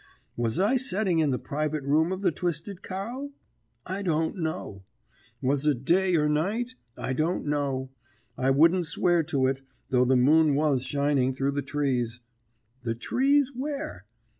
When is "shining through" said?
10.83-11.51